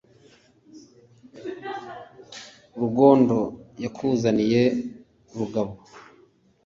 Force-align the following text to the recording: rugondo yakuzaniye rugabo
rugondo 2.79 3.39
yakuzaniye 3.83 4.61
rugabo 5.37 5.73